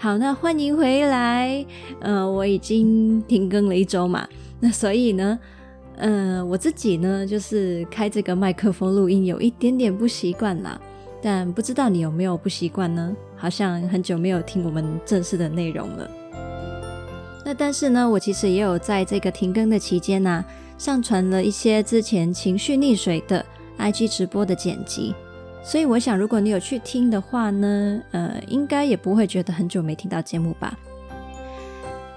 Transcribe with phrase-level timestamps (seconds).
[0.00, 1.66] 好，那欢迎回来。
[1.98, 4.28] 呃，我已经停更了一周嘛，
[4.60, 5.36] 那所以呢，
[5.96, 10.80] 呃，我自己呢，就是开这个麦克风录音有一点点不习惯啦。
[11.20, 13.12] 但不知道你有没有不习惯呢？
[13.34, 16.08] 好像很久没有听我们正式的内容了。
[17.44, 20.44] 那但是呢，我其实也有在这个停更的期间呢、
[20.78, 23.44] 上传了一些之前情绪溺水的
[23.80, 25.12] IG 直播的剪辑。
[25.68, 30.78] 所以我想，如果你有去听的话呢，呃，应该也不会觉得很久没听到节目吧。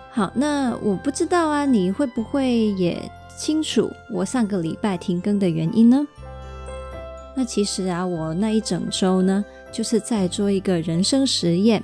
[0.09, 2.98] 好，那我不知道啊，你会不会也
[3.38, 6.08] 清楚我上个礼拜停更的原因呢？
[7.36, 11.83] 那其实啊，我那一整周呢，就是在做一个人生实验。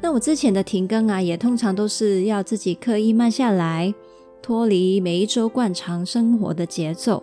[0.00, 3.92] 那我之前的停更啊，也通常都是要自己刻意慢下来，
[4.40, 7.20] 脱离每一周惯常生活的节奏。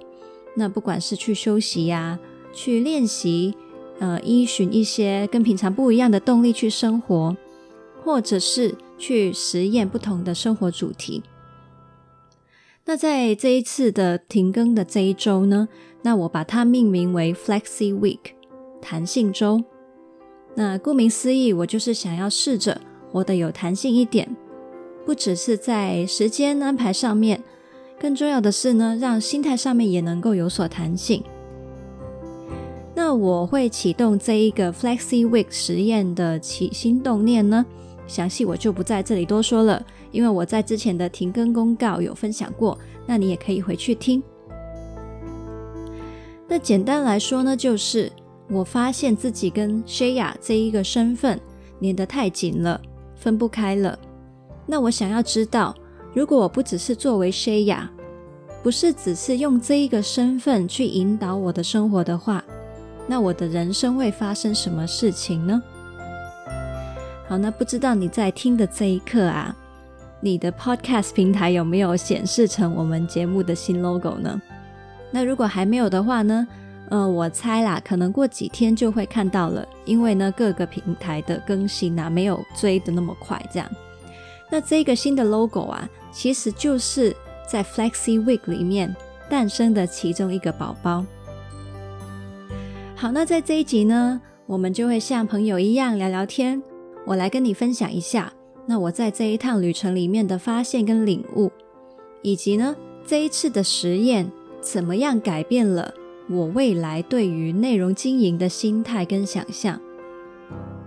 [0.57, 2.19] 那不管是去休息呀、
[2.57, 3.53] 去练习，
[3.99, 7.37] 呃，依循一些跟平常不一样的动力去生活，
[8.03, 11.21] 或者是去实验不同的生活主题。
[12.85, 15.69] 那在这一次的停更的这一周呢，
[16.01, 18.19] 那我把它命名为 Flexi Week，
[18.81, 19.63] 弹性周。
[20.55, 24.35] 那顾名思义，我就是想要试着活得有弹性一点，
[25.05, 27.43] 不只是在时间安排上面，
[27.99, 31.23] 更重要的是呢，让心态上面也能够有所弹性。
[33.07, 37.65] 那我会启动这一个 Flexi Week 实验的起心动念呢，
[38.05, 44.21] 详细我就不在这里多说了，因为我在之前的停更公告有分享过，那你也可以回去听。
[46.49, 48.11] 那简单来说呢，就是
[48.49, 51.39] 我发现自己跟 Shaya 这一个身份
[51.81, 52.81] 粘得太紧了，
[53.15, 53.97] 分不开了。
[54.65, 55.73] 那我想要知道，
[56.13, 57.87] 如果我不只是作为 Shaya，
[58.61, 62.43] 不是只是用这一个身份去引导我的生活的话，
[63.07, 65.61] 那我的人生会发生什么事情呢？
[67.27, 69.55] 好，那不知道你在听的这一刻啊，
[70.19, 74.41] 你的 Podcast 平台有没有显示成我们节目的新 logo 呢？
[75.11, 76.47] 那如果还没有的话呢，
[76.89, 83.69] 呃，我猜啦，可能过几天就会看到了，因为呢，各个平台的更新啊，没有追得那么快，这样。
[84.49, 87.15] 那这个新的 logo 啊，其实就是
[87.45, 88.93] 在 Flexi Week 里面
[89.29, 91.05] 诞生的其中一个宝宝。
[92.99, 96.59] 好，那在这一集呢，我们就会像朋友一样聊聊天。
[97.05, 98.33] 我来跟你分享一下，
[98.65, 101.51] 那我在这一趟旅程里面的发现跟领悟，
[102.23, 102.75] 以及呢，
[103.05, 104.31] 这一次的实验
[104.61, 105.93] 怎么样改变了
[106.27, 109.79] 我未来对于内容经营的心态跟想象。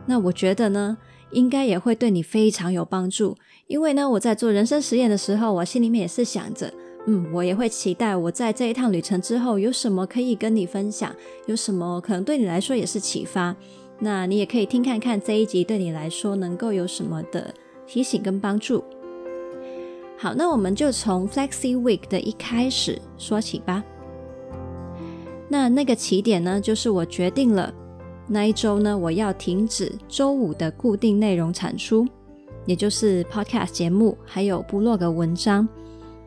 [0.05, 0.99] 那我觉得呢，
[1.31, 3.37] 应该也会对你非常有帮助，
[3.69, 6.75] 因为呢，我在做人生实验的时候，我心里面也是想着。
[7.07, 11.15] 嗯，我也会期待我在这一趟旅程之后有什么可以跟你分享，
[11.47, 13.57] 有什么可能对你来说也是启发。
[13.99, 17.53] 那你也可以听看看这一集对你来说能够有什么的
[17.87, 18.85] 提醒跟帮助。
[20.19, 23.83] 好，那我们就从 Flexi Week 的一开始说起吧。
[25.49, 27.73] 那那个起点呢，就是我决定了
[28.29, 32.07] 那一周呢，我要停止周五的固定内容产出，
[32.67, 35.67] 也就是 Podcast 节目还有部落格文章。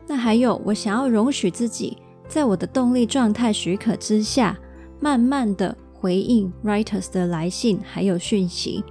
[0.06, 1.96] 那还有，我想要容许自己，
[2.28, 4.58] 在我的动力状态许可之下，
[5.00, 8.84] 慢慢的回应 writers 的来信还有讯息。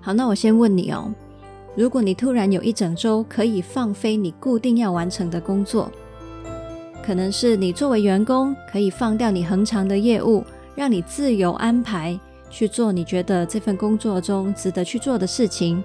[0.00, 1.14] 好，那我先问你哦，
[1.76, 5.90] 如果你突然有一整周可以放飞你固定要完成的工作，
[7.02, 12.18] 可能是你作为员工可以放掉你恒常的业务，让你自由安排
[12.50, 15.82] 去做你觉得这份工作中值得去做的事情。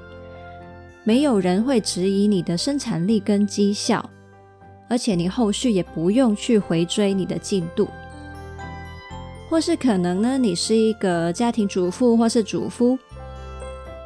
[1.09, 4.07] 没有人会质疑你的生产力跟绩效，
[4.88, 7.88] 而且你后续也不用去回追你的进度，
[9.50, 12.95] 或是可能呢，你是一个家庭主妇或是主夫，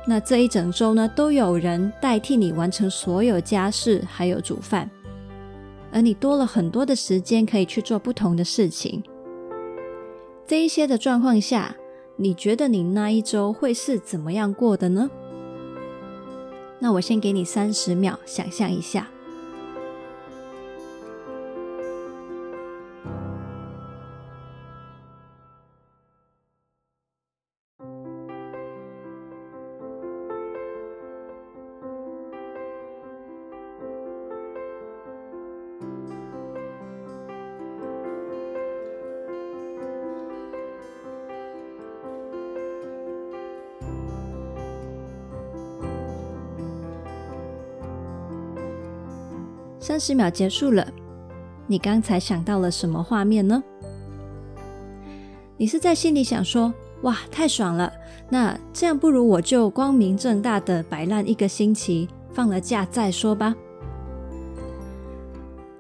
[0.08, 4.90] 那这一整周呢，都有人代替你完成所有家事，还有煮饭，
[5.92, 9.04] 而你多了很多的时间可以去做不同的事情。
[10.48, 11.76] 这一些的状况下，
[12.16, 15.12] 你觉得你那一周会是怎么样过的呢？
[16.84, 19.08] 那我先给你三十秒，想象一下。
[49.86, 50.88] 三十秒结束了，
[51.68, 53.62] 你刚才想到了什么画面呢？
[55.58, 57.92] 你是在心里想说：“哇，太爽了！
[58.30, 63.54] 那这样不如我就光明正大的摆烂一个星期，放了假再说吧。”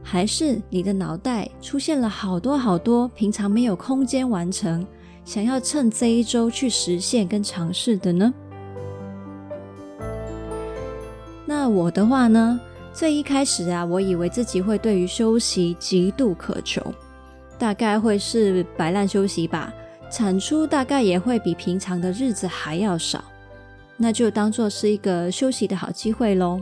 [0.04, 4.86] 还是你的脑袋出现了好多好多平常没有空间完成，
[5.24, 8.34] 想要趁这一周去实现跟尝试的呢？
[11.46, 12.60] 那我的话呢？
[12.94, 16.94] 最一开始啊，我以为自己会对于休息极度渴求，
[17.58, 19.74] 大概会是摆烂休息吧，
[20.12, 23.24] 产出大概也会比平常的日子还要少，
[23.98, 26.62] 那就当做是一个休息的好机会喽。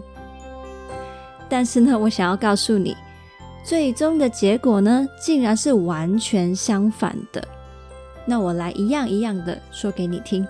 [1.50, 2.96] 但是呢，我想要告诉你。
[3.64, 7.48] 最终的结果呢，竟然是完全相反的。
[8.26, 10.48] 那我来一样一样的说给你听。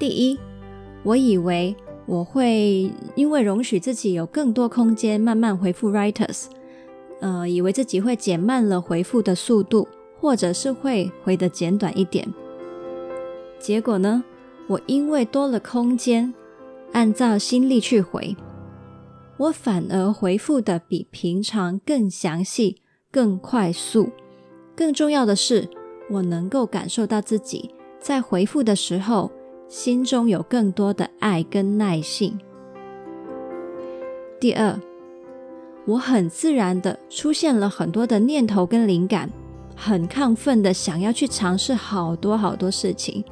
[0.00, 0.36] 第一，
[1.04, 1.76] 我以为
[2.08, 6.46] 我会因为容许自己有更多空间慢慢回复 writers，
[7.20, 9.86] 呃，以为自己会减慢了回复的速度，
[10.18, 12.26] 或者是会回的简短一点。
[13.58, 14.24] 结果呢，
[14.68, 16.32] 我因为多了空间，
[16.92, 18.34] 按照心力去回。
[19.36, 22.80] 我反而回复的比平常更详细、
[23.12, 24.08] 更快速。
[24.74, 25.68] 更重要的是，
[26.08, 27.70] 我能够感受到自己
[28.00, 29.30] 在回复的时候，
[29.68, 32.38] 心中有更多的爱跟耐性。
[34.40, 34.80] 第二，
[35.84, 39.28] 我很自然的出现了很多的念头跟灵感，
[39.76, 43.22] 很亢奋的想要去尝试好多好多事情。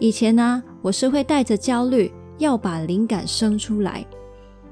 [0.00, 4.04] 以前呢，我是会带着焦虑，要把灵感生出来。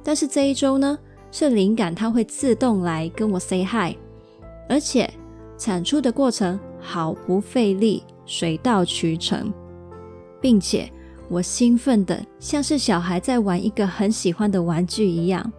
[0.02, 0.99] 但是这一周呢，
[1.31, 3.96] 是灵感它会自动来跟我 say hi，
[4.69, 5.08] 而且
[5.56, 9.52] 产出的过程毫不费力，水到渠成，
[10.42, 10.92] 并且
[11.30, 15.50] 我兴奋的像是小孩在玩一个很喜欢的玩具一样。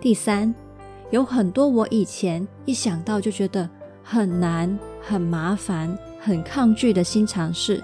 [0.00, 0.52] 第三，
[1.10, 3.70] 有很多我以前一想到就觉得
[4.02, 7.80] 很难、很麻烦、很抗拒的新尝试，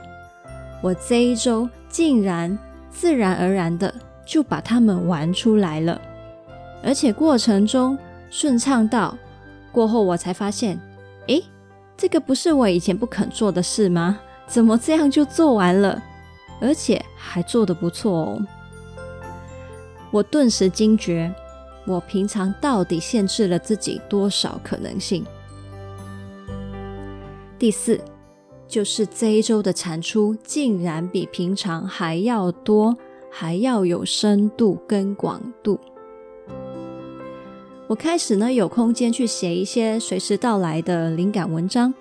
[0.83, 2.59] 我这一周竟然。
[2.91, 3.95] 自然而然的
[4.27, 6.01] 就把它们玩出来了，
[6.83, 7.97] 而且过程中
[8.29, 9.17] 顺畅到
[9.71, 10.81] 过后，我才发现，
[11.29, 11.45] 诶，
[11.97, 14.19] 这个不是我以前不肯做的事吗？
[14.49, 16.03] 怎么这样就做完了，
[16.61, 18.43] 而且还做得不错哦！
[20.11, 21.33] 我顿时惊觉，
[21.87, 25.25] 我平常到底限制了自己多少可能性？
[27.59, 28.01] 第四。
[28.67, 32.95] 就是这一周的产出竟然比平常还要多，
[33.31, 35.81] 还要有深度跟广度。
[37.87, 41.95] 我开始呢，有空间去写一些随时到来的灵感文章。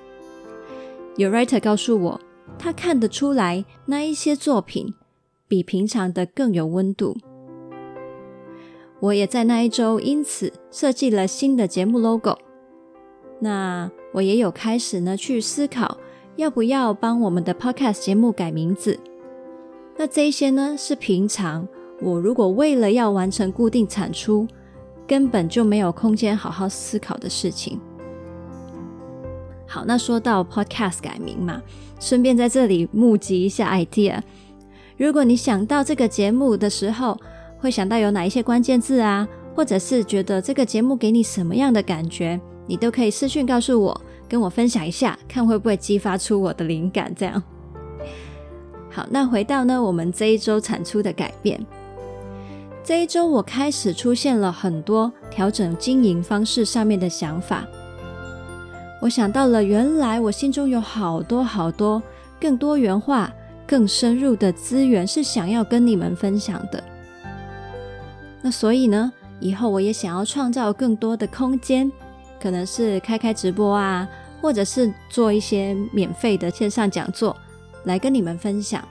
[1.15, 2.19] 有 writer 告诉我，
[2.57, 4.93] 他看得出来那一些作品
[5.47, 7.15] 比平常的更有温度。
[8.99, 12.37] 我也在那一周因此设计了新的节目 logo。
[13.39, 15.97] 那我也有开始呢去思考。
[16.37, 18.99] 要不要帮我们的 Podcast 节目改名字？
[19.97, 21.67] 那这一些呢，是平常
[21.99, 24.47] 我如果为了要完成固定产出，
[25.07, 27.79] 根本就没有空间好好思考的事情。
[29.65, 31.59] 好，那说到 Podcast 改名嘛，
[31.99, 34.19] 顺便在这里募集一下 idea。
[34.97, 37.19] 如果你想到这个节目的时候，
[37.59, 44.01] 会想到有哪一些关键字啊，或者是觉得这个节目给你什么样的感觉，你都可以私讯告诉我。
[44.29, 47.13] 跟我分享一下，看会不会激发出我的灵感。
[47.15, 47.41] 这样
[48.91, 51.65] 好，那回到呢，我们这一周产出的改变。
[52.83, 57.65] 这一周我开始出现了很多调整经营方式上面的想法。
[58.99, 62.01] 我想到了，原来我心中有好多好多
[62.39, 63.31] 更多元化、
[63.65, 66.83] 更深入的资源是想要跟你们分享的。
[68.41, 71.91] 那所以呢，以后我也想要创造更多的空间。
[72.39, 74.07] 可能是开开直播啊，
[74.39, 77.35] 或者是做一些免费的线上讲座
[77.85, 78.87] 来跟你们分享。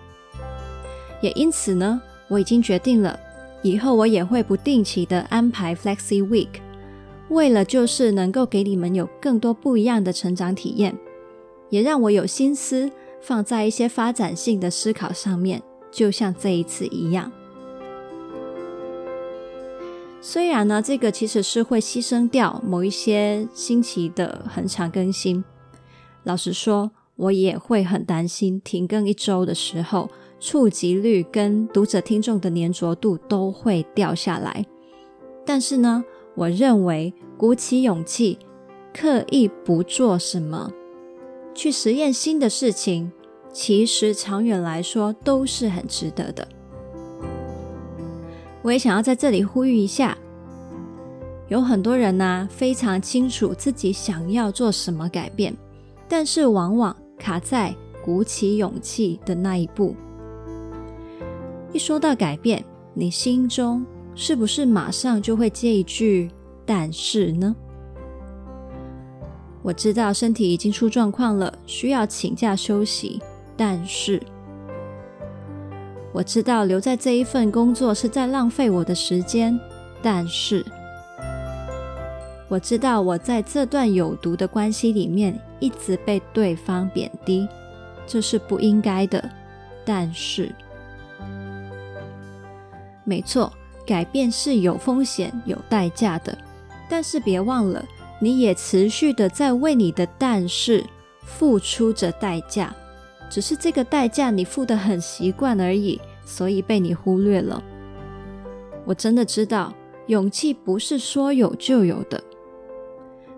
[1.20, 3.16] 也因此呢，我已经决定了，
[3.62, 6.48] 以后我也会不定期的安排 Flexi Week，
[7.28, 10.96] 为了就是能够给你们有更多不一样的成长体验，
[11.70, 12.90] 也让我有心思
[13.20, 17.30] 放在一些发展性的思考上面，就像这一次一样。
[20.20, 25.44] 虽然呢，这个其实是会牺牲掉某一些星期的恒常更新。
[26.24, 34.64] 老实说，我也会很担心停更一周的时候，触及率跟读者听众的黏着度都会掉下来。
[35.44, 36.04] 但是呢，
[36.36, 38.38] 我认为鼓起勇气，
[38.94, 40.70] 刻意不做什么，
[41.54, 43.10] 去实验新的事情，
[43.52, 46.46] 其实长远来说都是很值得的。
[48.62, 50.16] 我也想要在这里呼吁一下，
[51.48, 55.56] 有很多人呢，非常清楚自己想要做什么改变，
[56.06, 57.74] 但是往往卡在
[58.04, 59.94] 鼓起勇气的那一步。
[61.72, 62.62] 一说到改变，
[62.92, 63.84] 你心中
[64.16, 66.30] 是不是马上就会接一句
[66.66, 67.54] “但是呢？”
[69.62, 73.20] 我知道身体已经出状况了，需要请假休息，
[73.56, 74.20] 但是……
[76.12, 79.58] 我知道留在这一份工作是在浪费我的时间，
[80.02, 80.64] 但是
[82.48, 87.46] 我知道我在这段有毒的关系里面一直被对方贬低，
[88.06, 89.22] 这是不应该的。
[89.84, 90.50] 但是，
[93.04, 93.52] 没错，
[93.86, 96.36] 改变是有风险、有代价的。
[96.88, 97.84] 但是别忘了，
[98.20, 100.84] 你也持续的在为你的“但是”
[101.24, 102.74] 付出着代价。
[103.28, 107.62] 只是这个代价你付得很习惯而已，所以被你忽略了。
[108.84, 109.74] 我真的知道，
[110.06, 112.22] 勇气不是说有就有的。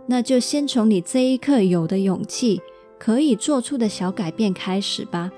[0.06, 2.60] 那就先从你这一刻有的勇气
[2.98, 5.30] 可以做出的小改变开始吧。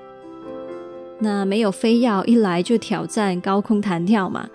[1.21, 4.49] 那没有非要一来就挑战高空弹跳嘛？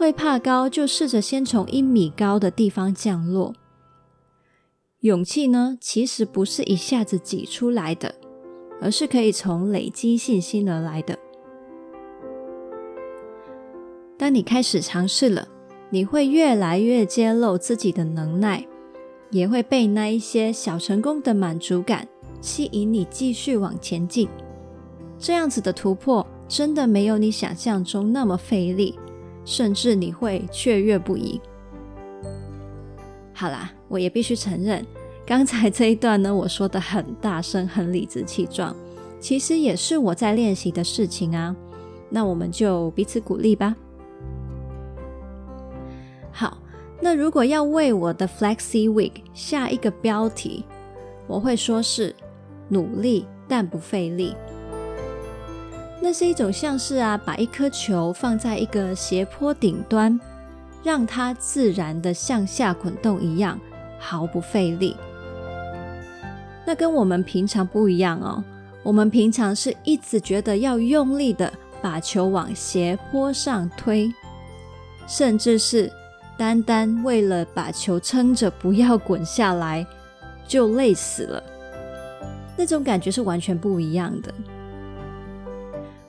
[0.00, 3.52] 会怕高就试着先从一米高的地方降落。
[5.00, 8.14] 勇气呢，其实不是一下子挤出来的。
[8.80, 11.18] 而是可以从累积信心而来的。
[14.16, 15.46] 当你开始尝试了，
[15.90, 18.66] 你会越来越揭露自己的能耐，
[19.28, 22.08] 也会被那一些小成功的满足感
[22.40, 24.30] 吸引你继续往前进。
[25.18, 28.98] 这样子的突破真的没有你想象中那么费力，
[29.50, 31.40] 甚至你会雀跃不已。
[33.34, 34.86] 好啦，我也必须承认。
[35.26, 38.76] 刚才这一段呢，我说的很大声，很理直气壮，
[39.18, 41.56] 其实也是我在练习的事情啊。
[42.08, 43.74] 那我们就彼此鼓励吧。
[46.30, 46.58] 好，
[47.00, 50.64] 那如果要为我的 Flexi Week 下一个标题，
[51.26, 52.14] 我会说是
[52.68, 54.36] 努力但不费力。
[56.02, 60.18] 那是一种像是啊，把一颗球放在一个斜坡顶端，
[60.82, 63.60] 让它自然的向下滚动一样，
[63.98, 64.96] 毫不费力。
[66.66, 68.42] 那跟我们平常不一样哦。
[68.82, 71.52] 我们平常是一直觉得要用力的
[71.82, 74.10] 把球往斜坡上推，
[75.06, 75.92] 甚至是
[76.38, 79.86] 单单为了把球撑着不要滚下来
[80.48, 81.42] 就累死了。
[82.56, 84.32] 那种感觉是完全不一样的。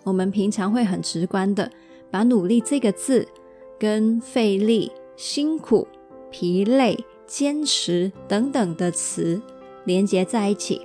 [0.03, 1.71] 我们平常会很直观的
[2.09, 3.27] 把“努力”这个字
[3.79, 5.87] 跟费力、辛苦、
[6.29, 9.41] 疲累、坚持等等的词。
[9.85, 10.79] 连接在一起，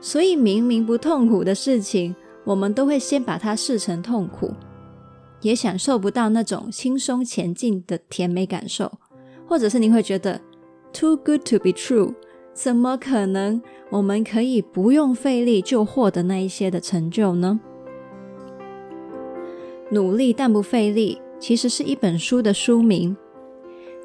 [0.00, 4.52] 所以明明不痛苦的事情，我们都会先把它视成痛苦，
[5.42, 8.90] 也享受不到那种轻松前进的甜美感受，
[9.46, 10.40] 或者是你会觉得
[10.92, 12.12] too good to be true，
[12.52, 17.60] 怎么可能我们可以不用费力就获得那一些的成就呢？
[19.90, 23.16] 努力但不费力，其实是一本书的书名。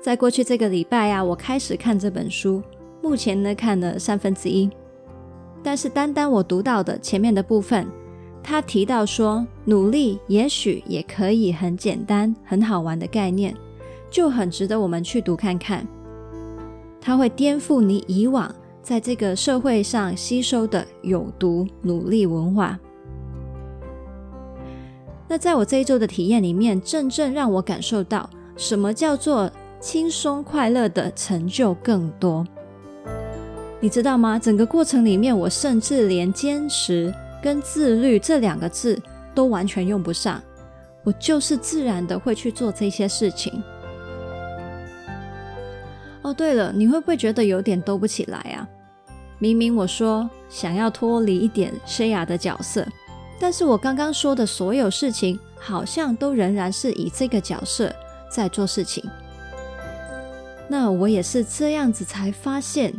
[0.02, 2.62] 在过去这个礼拜啊，我开始看这本书。
[3.02, 4.70] 目前呢，看了三分之一，
[5.64, 7.88] 但是单单我读到的前面的部分，
[8.44, 13.56] 他提到说，努力也许也可以很简单、很好玩的概念，
[14.12, 15.88] 就很值得我们去读看看。
[17.00, 22.78] 它会颠覆你以往在这个社会上吸收的有毒努力文化。
[25.32, 32.44] 那在我这一周的体验里面，真正让我感受到什么叫做轻松快乐的成就更多。
[33.80, 34.40] 你知道吗？
[34.40, 39.00] 整个过程里面，我甚至连坚持跟自律这两个字
[39.36, 40.42] 都完全用不上，
[41.04, 43.62] 我就是自然的会去做这些事情。
[46.24, 48.68] 哦，对了，你会不会觉得有点兜不起来啊？
[49.38, 52.86] 明明我说想要脱离一点声哑的角色，
[53.40, 57.94] 但是我刚刚说的所有事情，好像都仍然是以这个角色
[58.30, 59.04] 在做事情。
[60.68, 62.94] 那我也是这样子才发现。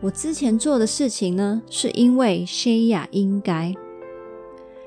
[0.00, 3.74] 我之前做的事情呢，是因为谢雅应该。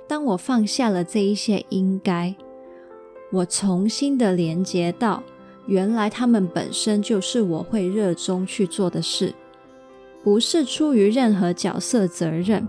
[0.07, 2.35] 当我放下了这一些应该，
[3.31, 5.23] 我重新的连接到，
[5.67, 9.33] 原来他们本身就是我会热衷去做的事，
[10.23, 12.67] 不是出于任何角色责任，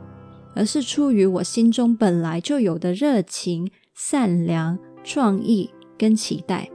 [0.55, 6.71] 而是出于我心中本来就有的热情、善良、创意跟期待。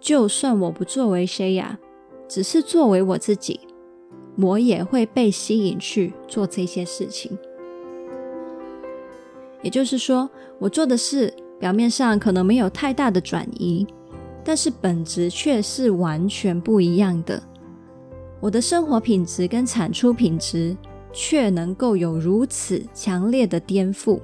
[0.00, 1.76] 就算我不作为 Shaya，
[2.28, 3.60] 只是作为我自己。
[4.38, 7.38] 我也会被吸引去做这些事情，
[9.62, 13.86] 也就是说，我做的事表面上可能没有太大的转移，
[14.44, 17.42] 但是本质却是完全不一样的。
[18.38, 20.76] 我的生活品质跟产出品质
[21.18, 24.20] 却能够有如此强烈的颠覆。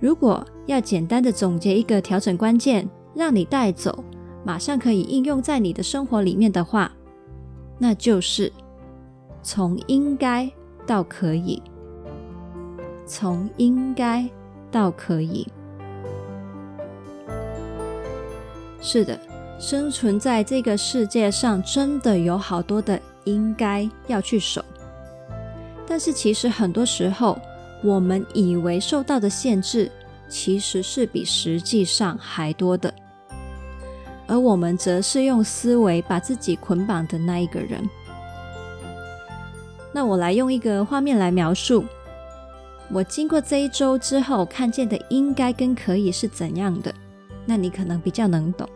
[0.00, 4.02] 如果要简单的总结一个调整关键，让你带走，
[4.44, 6.90] 马上可以应用在你的生活里面的话，
[7.78, 8.52] 那就是
[9.40, 10.50] 从应该
[10.84, 11.62] 到可以，
[13.06, 14.28] 从应该
[14.68, 15.46] 到可以。
[18.80, 19.16] 是的。
[19.56, 24.64] 生存在这个世界上，真的有好多的应该要去守，
[25.86, 27.38] 但是其实很多时候，
[27.82, 29.90] 我们以为受到的限制，
[30.28, 32.92] 其实是比实际上还多的，
[34.26, 37.82] 而我们则是用思维把自己捆绑的那一个人。
[39.92, 41.84] 那我来用一个画面来描述，
[42.90, 46.92] 我经过这一周之后看见的应该跟可以是怎样的，
[47.46, 48.68] 那你可能比较能懂。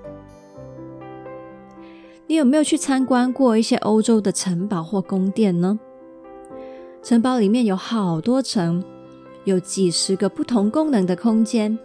[2.29, 5.81] 你有没有去参观过一些欧洲的城堡或宫殿呢？
[7.03, 8.85] 城堡里面有好多层，
[9.45, 11.79] 有几十个不同功能的空间，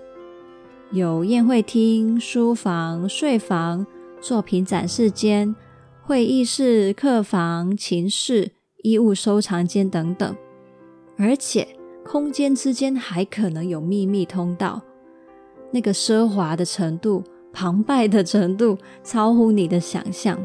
[0.91, 3.87] 有宴会厅、书房、睡房、
[4.19, 5.55] 作品展示间、
[6.01, 8.51] 会议室、客房、琴室、
[8.83, 10.35] 衣物收藏间等等，
[11.17, 11.65] 而且
[12.03, 14.81] 空间之间还可能有秘密通道，
[15.71, 17.23] 那个奢华的程度。
[17.53, 20.37] 澎湃的程度超乎你的想象。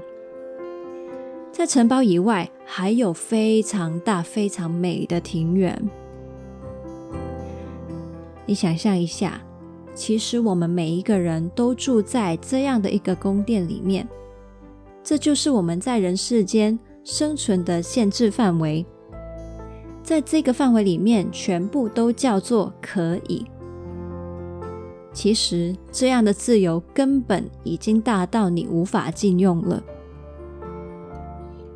[1.50, 5.90] 在城堡以外，还有非常大、非常美的庭园。
[8.46, 9.42] 你想象一下，
[9.94, 14.06] 其实我们每一个人都住在这样的一个宫殿里面，
[15.02, 18.86] 这就是我们在人世间生存的限制范围。
[20.02, 23.44] 在这个范围里面，全部都叫做可以。
[25.18, 29.82] 其实这样的自由根本已经大到你无法禁用了。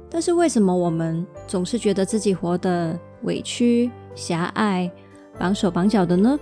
[0.09, 4.89] 但是为什么我们总是觉得自己活得委屈、狭隘、
[5.41, 6.39] 绑手绑脚的呢？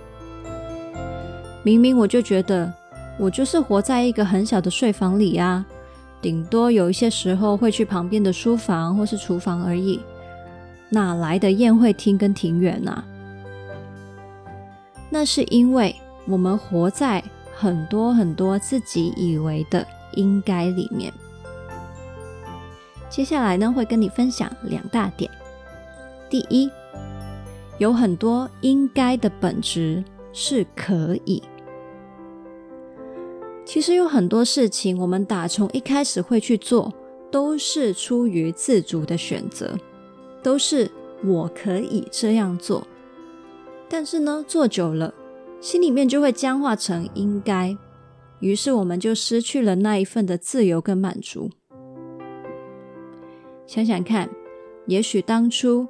[1.63, 2.71] 明明我就觉得
[3.17, 5.65] 我就是活在一个很小的睡房里啊，
[6.21, 9.99] 顶多有一些时候会去旁边的书房或是厨房而已，
[10.89, 13.03] 哪来的宴会厅跟庭园啊？
[15.09, 15.95] 那是因为。
[16.25, 21.11] 我们活在很多很多自己以为的应该里面。
[23.09, 25.29] 接下来呢，会跟你分享两大点。
[26.29, 26.69] 第一，
[27.77, 31.43] 有很多应该的本质是可以。
[33.65, 36.93] 其实有很多事情，我们打从一开始会去做，
[37.29, 39.77] 都是出于自主的选择，
[40.41, 40.89] 都是
[41.23, 42.85] 我可以这样做。
[43.89, 45.13] 但是呢，做久了。
[45.61, 47.77] 心里面就会僵化成应该，
[48.39, 51.51] 于是我们就失去了那一份的自由跟满足。
[53.67, 54.27] 想想看，
[54.87, 55.87] 也许当初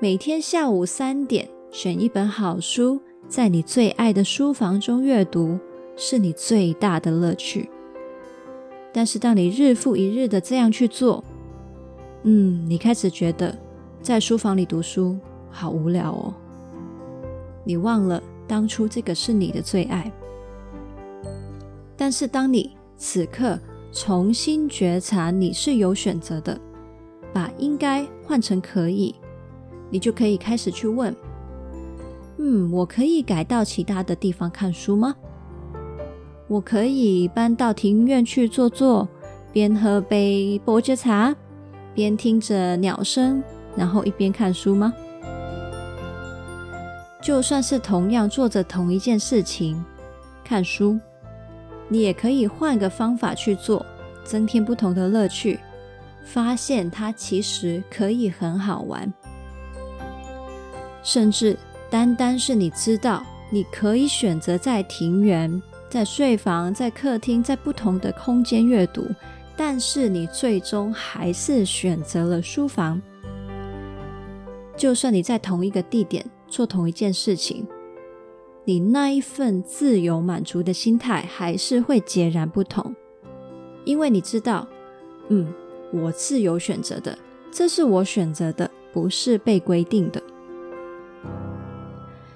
[0.00, 2.98] 每天下午三点选一本好书，
[3.28, 5.58] 在你最爱的书房中阅读，
[5.94, 7.68] 是你最大的乐趣。
[8.94, 11.22] 但是当你日复一日的这样去做，
[12.22, 13.54] 嗯，你开始觉得
[14.00, 15.18] 在书房里读书
[15.50, 16.34] 好无聊哦，
[17.62, 18.22] 你忘了。
[18.52, 20.12] 当初这个是你的最爱，
[21.96, 23.58] 但是当你此刻
[23.90, 26.60] 重新觉察你是有选择的，
[27.32, 29.14] 把应该换成可以，
[29.88, 31.16] 你就可以开始去问：
[32.36, 35.16] 嗯，我可以改到其他的地方看书吗？
[36.46, 39.08] 我可以搬到庭院去坐坐，
[39.50, 41.34] 边喝杯伯爵茶，
[41.94, 43.42] 边听着鸟声，
[43.74, 44.92] 然后一边看书吗？
[47.22, 49.82] 就算是同样做着同一件事情，
[50.42, 50.98] 看书，
[51.86, 53.86] 你也可以换个方法去做，
[54.24, 55.60] 增添不同的乐趣，
[56.24, 59.10] 发现它其实可以很好玩。
[61.04, 61.56] 甚至
[61.88, 69.06] 单单是你知道，你可以选择在庭园、在睡房、在客厅，在不同的空间阅读，
[69.56, 73.00] 但是你最终还是选择了书房。
[74.76, 76.26] 就算你在同一个地点。
[76.52, 77.66] 做同一件事情，
[78.66, 82.94] 你那一份自由满足的心态还是会截然不同，
[83.86, 84.68] 因为你知道，
[85.28, 85.50] 嗯，
[85.94, 87.16] 我自由选择的，
[87.50, 90.22] 这是我选择的，不是被规定的。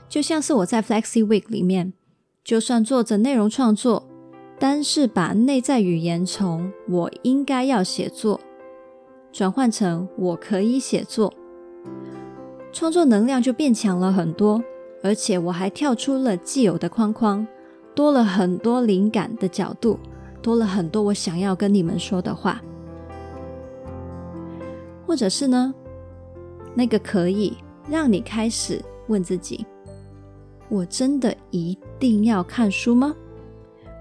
[0.09, 1.93] 就像是我在 Flexi Week 里面，
[2.43, 4.09] 就算做着内容创作，
[4.59, 8.41] 但是把内在语言从我应该要写作，
[9.31, 11.35] 转换成我可以写作。
[12.77, 14.63] 创作能量就变强了很多，
[15.03, 17.47] 而且我还跳出了既有的框框，
[17.95, 19.99] 多了很多灵感的角度，
[20.43, 22.61] 多了很多我想要跟你们说的话。
[25.07, 25.73] 或者是呢，
[26.75, 27.57] 那个可以
[27.89, 29.65] 让你开始问自己：
[30.69, 33.17] 我真的一定要看书吗？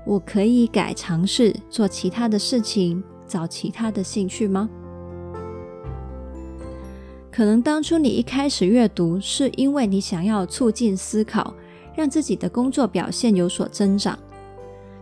[0.05, 4.69] 我可以改尝试做其他的事情，找其他的兴趣吗？
[7.35, 11.53] 可能当初你一开始阅读，是因为你想要促进思考，
[11.93, 14.17] 让自己的工作表现有所增长。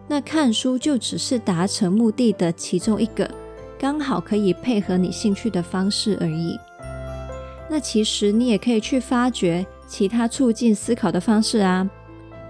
[0.08, 3.30] 那看书就只是达成目的的其中一个，
[3.78, 6.58] 刚好可以配合你兴趣的方式而已。
[7.70, 11.88] 那其实你也可以去发掘其他促进思考的方式啊，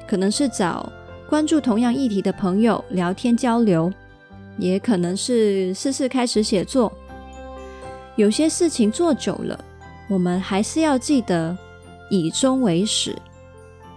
[0.07, 0.89] 可能是找
[1.29, 3.91] 关注同样议题的朋友聊天交流，
[4.57, 6.89] 也可能是试试开始写作。
[8.15, 9.59] 有些事情做久了。
[10.13, 11.57] 我们还是要记得
[12.11, 13.17] 以终为始，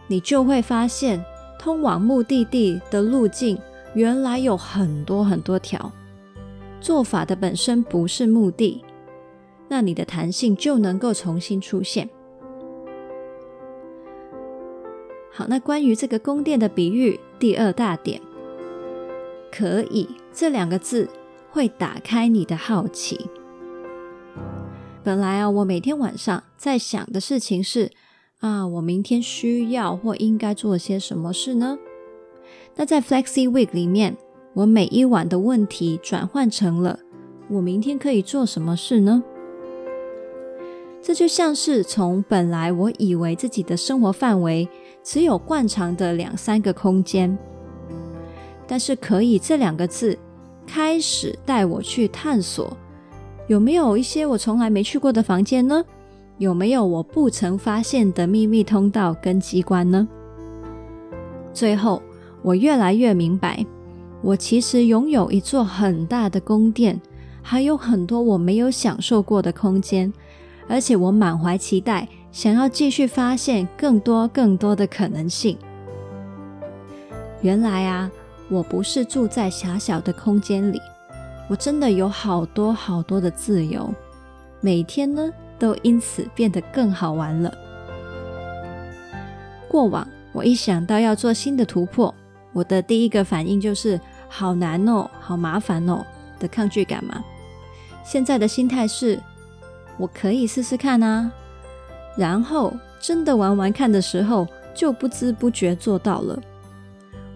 [0.06, 1.22] 你就会发现
[1.58, 3.58] 通往目的地的路径
[3.92, 5.92] 原来有很多很多条。
[6.80, 8.82] 做法的本身不是目的，
[9.68, 12.08] 那你的弹性就能够重新出现。
[15.30, 18.18] 好，那关于这个宫殿的比喻，第二大点，
[19.52, 21.06] 可以这两个字
[21.50, 23.28] 会打开你的好奇。
[25.06, 27.92] 本来啊，我每天晚上在想的事情是
[28.40, 31.78] 啊，我明天需要或应该做些什么事呢？
[32.74, 34.16] 那在 Flexi Week 里面，
[34.52, 36.98] 我每一晚的问题转换成了
[37.48, 39.22] 我明天可以做什么事呢？
[41.00, 44.68] 这就像是从本来我以为自己的生活范围
[45.04, 47.38] 只有惯常的两三个空间，
[48.66, 50.18] 但是可以这两个字
[50.66, 52.76] 开始带我去探索。
[53.46, 55.84] 有没有一些我从来没去过的房间呢？
[56.38, 60.06] 有没有我不曾发现的秘密通道跟机关呢？
[61.54, 62.02] 最后，
[62.42, 63.64] 我越来越明白，
[64.20, 67.00] 我其实拥有一座很大的宫殿，
[67.40, 70.12] 还有很多我没有享受过的空间，
[70.68, 75.56] 而且我满怀期待，想要继续发现更多更多的可能性。
[77.40, 78.10] 原来啊，
[78.50, 80.80] 我不是住在狭小的空间里。
[81.48, 83.92] 我真的有好多好多的自由，
[84.60, 87.52] 每天呢都因此变得更好玩了。
[89.68, 92.12] 过往我一想到要做新的突破，
[92.52, 96.04] 我的第一个反应就是好难哦，好麻烦哦
[96.38, 97.22] 的抗拒感嘛。
[98.04, 99.20] 现在的心态是，
[99.98, 101.30] 我可以试试看啊，
[102.16, 106.40] 然后真的玩玩看的时候，就不知不觉做到了。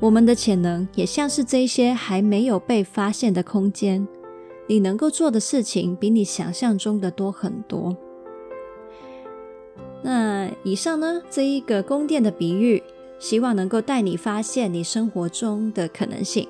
[0.00, 4.08] 我们的潜能也像是这些还没有被发现的空间，
[4.66, 7.94] 你能够做的事情比你想象中的多很多。
[10.02, 12.82] 那以上呢，这一个宫殿的比喻，
[13.18, 16.48] 希望能够带你发现你生活中的可能性。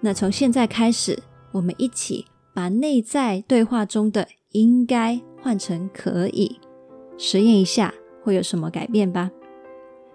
[0.00, 1.18] 那从现在开始，
[1.52, 6.58] 我们一起把内在对话中的“应该”换成“可以”，
[7.18, 7.92] 实验一下
[8.22, 9.30] 会有什么改变吧。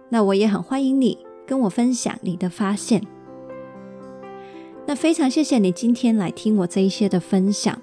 [0.10, 1.27] 那我也很欢迎你。
[1.48, 3.02] 跟我分享你的发现。
[4.86, 7.82] 那非常谢谢你今天来听我这一些的分享。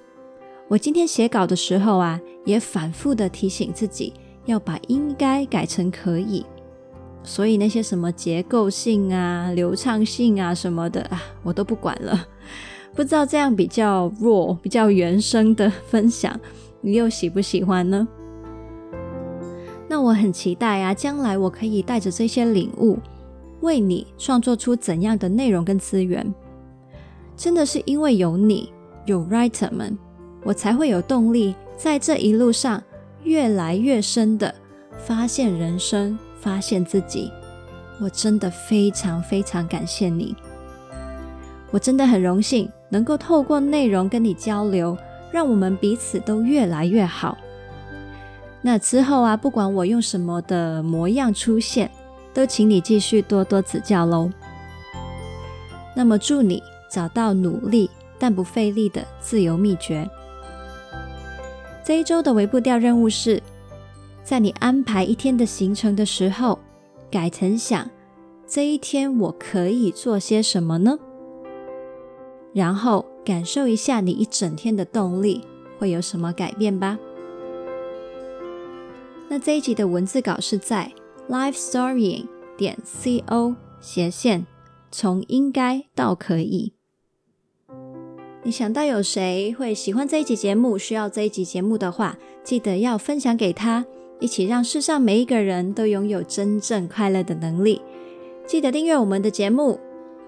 [0.67, 4.13] 我今天写稿的时候啊，也反复的提醒自己
[4.45, 6.45] 要把应该改成可以。
[7.23, 12.27] 所以那些什么结构性啊、流畅性啊什么的啊，我都不管了。
[12.95, 16.39] 不知道这样比较弱、比较原生的分享，
[16.81, 18.07] 你又喜不喜欢呢？
[19.87, 22.97] 那我很期待啊，将来我可以带着这些领悟。
[23.65, 26.33] 为你创作出怎样的内容跟资源，
[27.35, 28.71] 真的是因为有你，
[29.05, 29.97] 有 writer 们，
[30.43, 32.81] 我才会有动力在这一路上
[33.23, 34.55] 越来越深的
[34.97, 37.29] 发现人生，发现自己。
[37.99, 40.35] 我真的非常非常感谢你，
[41.71, 44.97] 我真的很荣幸能够透过内容跟你交流，
[45.31, 47.37] 让我们彼此都越来越好。
[48.61, 51.89] 那之后啊，不管我用什么的模样出现。
[52.35, 54.29] 都请你继续多多指教喽。
[55.95, 60.07] 那么祝你找到努力但不费力的自由秘诀。
[61.81, 63.41] 这一周的微步调任务是，
[64.21, 66.59] 在你安排一天的行程的时候，
[67.09, 67.89] 改成想
[68.45, 70.99] 这一天我可以做些什么呢？
[72.53, 75.41] 然后感受一下你一整天的动力
[75.79, 76.99] 会有什么改变吧。
[79.29, 80.91] 那这一集的文字稿是在。
[81.29, 84.45] Lifestorying 点 co 斜线
[84.91, 86.73] 从应该到可以。
[88.43, 93.83] 你想到有谁会喜欢这一集节目，需要这一集节目的话，记得要分享给他，
[94.19, 97.81] 一起让世上每一个人都拥有真正快乐的能力。
[98.45, 99.79] 记得订阅我们的节目，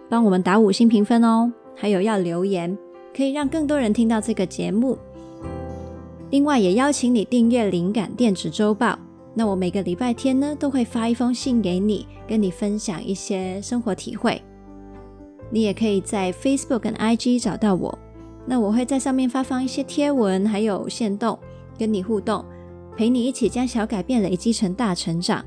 [0.09, 2.75] 帮我们打五星评分哦，还有要留言，
[3.15, 4.97] 可以让更多人听到这个节目。
[6.31, 8.97] 另外，也邀请你订阅灵感电子周报。
[9.37, 14.41] 那我每个礼拜天呢，都会发一封信给你，跟你分享一些生活体会。
[15.51, 17.95] 你也可以在 Facebook 跟 IG 找到我。
[18.47, 21.37] 那我会在上面发放一些贴文，还有限动，
[21.77, 22.43] 跟你互动，
[22.95, 25.45] 陪你一起将小改变累积成大成长。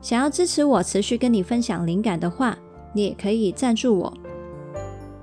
[0.00, 2.56] 想要支持我持续跟你分享灵感的话，
[2.92, 4.14] 你也可以赞助我。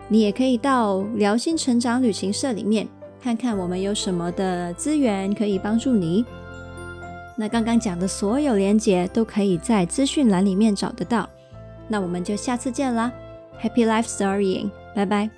[0.09, 2.85] 你也可以到辽心成长旅行社里面
[3.21, 6.25] 看看我们有什么的资源可以帮助你。
[7.37, 11.29] 那刚刚讲的所有连接都可以在资讯栏里面找得到。
[11.87, 13.11] 那我们就下次见啦
[13.61, 15.36] ，Happy Life Storying，拜拜。